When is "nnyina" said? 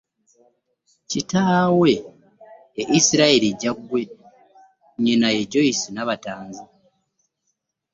4.95-5.27